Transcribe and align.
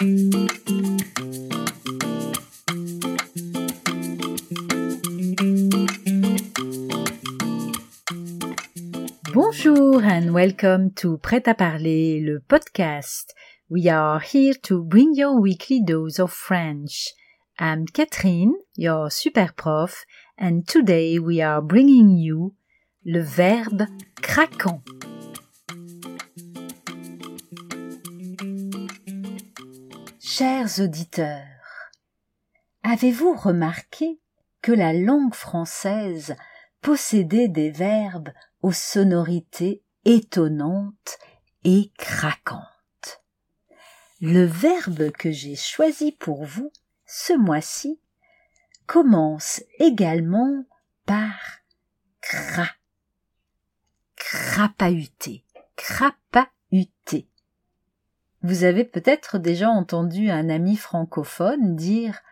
Bonjour 0.00 0.06
and 10.04 10.30
welcome 10.32 10.92
to 10.94 11.18
Prêt 11.18 11.48
à 11.48 11.54
parler, 11.54 12.20
le 12.20 12.38
podcast. 12.38 13.34
We 13.70 13.88
are 13.88 14.20
here 14.20 14.54
to 14.62 14.84
bring 14.84 15.16
your 15.16 15.40
weekly 15.40 15.80
dose 15.82 16.20
of 16.20 16.32
French. 16.32 17.12
I'm 17.58 17.84
Catherine, 17.86 18.54
your 18.76 19.10
super 19.10 19.50
prof, 19.56 20.04
and 20.38 20.64
today 20.64 21.18
we 21.18 21.40
are 21.40 21.60
bringing 21.60 22.10
you 22.10 22.54
le 23.04 23.20
verbe 23.20 23.88
craquant. 24.22 24.80
Chers 30.38 30.78
auditeurs, 30.78 31.90
avez-vous 32.84 33.34
remarqué 33.34 34.20
que 34.62 34.70
la 34.70 34.92
langue 34.92 35.34
française 35.34 36.36
possédait 36.80 37.48
des 37.48 37.72
verbes 37.72 38.28
aux 38.62 38.70
sonorités 38.70 39.82
étonnantes 40.04 41.18
et 41.64 41.90
craquantes? 41.98 43.24
Le 44.20 44.44
verbe 44.44 45.10
que 45.10 45.32
j'ai 45.32 45.56
choisi 45.56 46.12
pour 46.12 46.44
vous 46.44 46.70
ce 47.04 47.32
mois-ci 47.32 48.00
commence 48.86 49.60
également 49.80 50.64
par 51.04 51.34
cra. 52.20 52.68
Crapahuter, 54.14 55.44
crapahuter. 55.74 57.27
Vous 58.42 58.64
avez 58.64 58.84
peut-être 58.84 59.38
déjà 59.38 59.68
entendu 59.68 60.30
un 60.30 60.48
ami 60.48 60.76
francophone 60.76 61.74
dire 61.74 62.22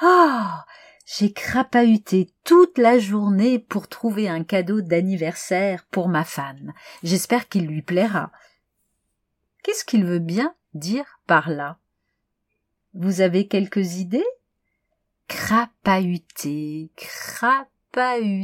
Ah, 0.00 0.66
j'ai 1.04 1.32
crapahuté 1.32 2.32
toute 2.42 2.78
la 2.78 2.98
journée 2.98 3.60
pour 3.60 3.86
trouver 3.86 4.28
un 4.28 4.42
cadeau 4.42 4.80
d'anniversaire 4.80 5.86
pour 5.92 6.08
ma 6.08 6.24
femme. 6.24 6.72
J'espère 7.04 7.48
qu'il 7.48 7.66
lui 7.66 7.82
plaira. 7.82 8.32
Qu'est-ce 9.62 9.84
qu'il 9.84 10.04
veut 10.04 10.18
bien 10.18 10.52
dire 10.74 11.20
par 11.28 11.48
là? 11.48 11.78
Vous 12.94 13.20
avez 13.20 13.46
quelques 13.46 13.98
idées? 13.98 14.26
Crapahuter, 15.28 16.90
crapahuter. 17.94 18.40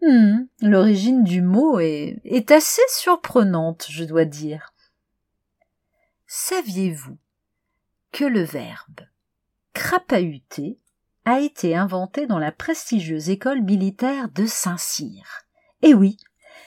Hmm, 0.00 0.46
l'origine 0.62 1.24
du 1.24 1.42
mot 1.42 1.78
est 1.78 2.50
assez 2.50 2.80
surprenante, 2.88 3.86
je 3.90 4.04
dois 4.04 4.24
dire. 4.24 4.72
Saviez-vous 6.32 7.18
que 8.12 8.24
le 8.24 8.44
verbe 8.44 9.00
crapahuter 9.72 10.78
a 11.24 11.40
été 11.40 11.74
inventé 11.74 12.28
dans 12.28 12.38
la 12.38 12.52
prestigieuse 12.52 13.30
école 13.30 13.62
militaire 13.62 14.28
de 14.28 14.46
Saint-Cyr? 14.46 15.24
Et 15.82 15.92
oui, 15.92 16.18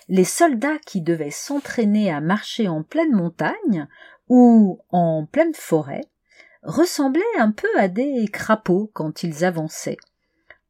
les 0.09 0.25
soldats 0.25 0.79
qui 0.85 0.99
devaient 0.99 1.31
s'entraîner 1.31 2.11
à 2.11 2.19
marcher 2.19 2.67
en 2.67 2.83
pleine 2.83 3.13
montagne 3.13 3.87
ou 4.27 4.81
en 4.89 5.25
pleine 5.25 5.53
forêt 5.53 6.09
ressemblaient 6.63 7.23
un 7.39 7.51
peu 7.53 7.69
à 7.79 7.87
des 7.87 8.27
crapauds 8.27 8.91
quand 8.93 9.23
ils 9.23 9.45
avançaient, 9.45 9.97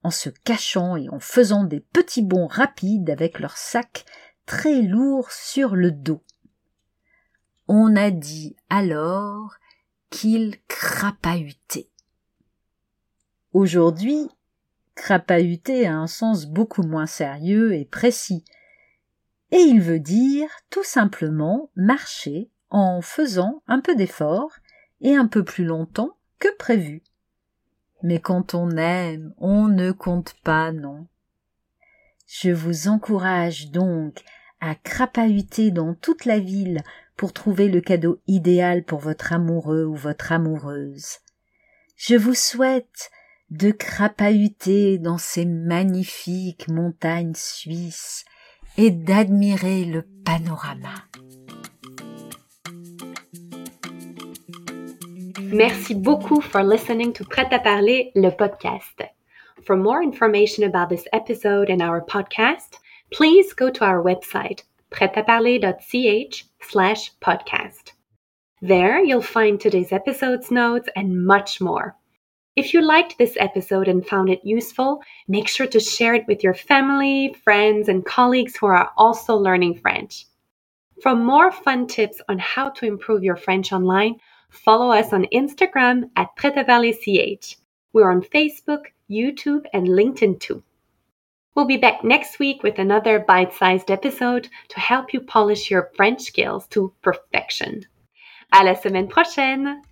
en 0.04 0.12
se 0.12 0.30
cachant 0.30 0.98
et 0.98 1.10
en 1.10 1.20
faisant 1.20 1.64
des 1.64 1.80
petits 1.80 2.22
bonds 2.22 2.46
rapides 2.46 3.10
avec 3.10 3.40
leurs 3.40 3.58
sacs 3.58 4.06
très 4.46 4.84
lourds 4.84 5.32
sur 5.32 5.76
le 5.76 5.90
dos. 5.90 6.22
On 7.68 7.96
a 7.96 8.12
dit 8.12 8.56
alors 8.70 9.56
qu'ils 10.10 10.58
crapahutaient. 10.68 11.90
Aujourd'hui, 13.54 14.30
crapahuter 14.96 15.88
a 15.88 15.96
un 15.96 16.08
sens 16.08 16.46
beaucoup 16.46 16.84
moins 16.84 17.06
sérieux 17.06 17.74
et 17.74 17.86
précis, 17.86 18.44
et 19.52 19.60
il 19.60 19.82
veut 19.82 20.00
dire 20.00 20.50
tout 20.70 20.84
simplement 20.84 21.70
marcher 21.76 22.50
en 22.70 23.02
faisant 23.02 23.62
un 23.68 23.80
peu 23.80 23.96
d'effort 23.96 24.52
et 25.02 25.16
un 25.16 25.28
peu 25.28 25.44
plus 25.44 25.64
longtemps 25.64 26.18
que 26.40 26.54
prévu. 26.58 27.04
Mais 28.02 28.20
quand 28.20 28.54
on 28.54 28.72
aime, 28.72 29.34
on 29.38 29.68
ne 29.68 29.92
compte 29.92 30.34
pas, 30.44 30.72
non. 30.72 31.08
Je 32.28 32.52
vous 32.52 32.88
encourage 32.88 33.70
donc 33.70 34.24
à 34.60 34.76
crapahuter 34.76 35.72
dans 35.72 35.94
toute 35.94 36.26
la 36.26 36.40
ville 36.40 36.82
pour 37.16 37.34
trouver 37.34 37.68
le 37.70 37.82
cadeau 37.82 38.20
idéal 38.28 38.84
pour 38.84 39.00
votre 39.00 39.34
amoureux 39.34 39.86
ou 39.86 39.96
votre 39.96 40.32
amoureuse. 40.32 41.20
Je 41.96 42.16
vous 42.16 42.34
souhaite 42.34 43.12
de 43.50 43.72
crapahuter 43.72 44.98
dans 44.98 45.18
ces 45.18 45.46
magnifiques 45.46 46.68
montagnes 46.68 47.36
suisses 47.36 48.26
et 48.78 48.90
d'admirer 48.90 49.86
le 49.86 50.04
panorama. 50.26 50.94
Merci 55.54 55.94
beaucoup 55.94 56.42
for 56.42 56.64
listening 56.64 57.14
to 57.14 57.24
Prêt 57.24 57.54
à 57.54 57.60
parler, 57.60 58.12
le 58.16 58.32
podcast. 58.32 59.04
For 59.64 59.78
more 59.78 60.02
information 60.02 60.64
about 60.64 60.90
this 60.90 61.06
episode 61.14 61.70
and 61.70 61.80
our 61.80 62.02
podcast, 62.02 62.80
please 63.12 63.54
go 63.54 63.70
to 63.70 63.86
our 63.86 64.02
website, 64.02 64.64
prêtaparler.ch 64.94 66.44
slash 66.62 67.12
podcast. 67.20 67.92
There 68.62 69.04
you'll 69.04 69.22
find 69.22 69.60
today's 69.60 69.92
episode's 69.92 70.50
notes 70.52 70.88
and 70.96 71.26
much 71.26 71.60
more. 71.60 71.98
If 72.56 72.74
you 72.74 72.82
liked 72.82 73.18
this 73.18 73.36
episode 73.40 73.88
and 73.88 74.06
found 74.06 74.30
it 74.30 74.40
useful, 74.44 75.02
make 75.28 75.48
sure 75.48 75.66
to 75.68 75.80
share 75.80 76.14
it 76.14 76.28
with 76.28 76.44
your 76.44 76.54
family, 76.54 77.36
friends, 77.44 77.90
and 77.90 78.06
colleagues 78.06 78.56
who 78.56 78.68
are 78.68 78.92
also 78.96 79.36
learning 79.36 79.80
French. 79.80 80.28
For 81.02 81.16
more 81.16 81.52
fun 81.52 81.88
tips 81.88 82.22
on 82.30 82.38
how 82.38 82.70
to 82.70 82.86
improve 82.86 83.24
your 83.24 83.36
French 83.36 83.74
online, 83.74 84.18
follow 84.52 84.92
us 84.92 85.12
on 85.12 85.26
Instagram 85.34 86.12
at 86.16 86.36
PretaValleyCH. 86.38 87.56
We're 87.92 88.12
on 88.12 88.22
Facebook, 88.22 88.84
YouTube, 89.10 89.66
and 89.74 89.88
LinkedIn 89.88 90.40
too. 90.40 90.64
We'll 91.56 91.66
be 91.66 91.78
back 91.78 92.04
next 92.04 92.40
week 92.40 92.64
with 92.64 92.80
another 92.80 93.20
bite 93.20 93.54
sized 93.54 93.92
episode 93.92 94.50
to 94.70 94.80
help 94.80 95.14
you 95.14 95.22
polish 95.22 95.70
your 95.70 95.92
French 95.96 96.22
skills 96.22 96.66
to 96.70 96.92
perfection. 97.04 97.86
À 98.52 98.64
la 98.64 98.74
semaine 98.74 99.08
prochaine! 99.08 99.84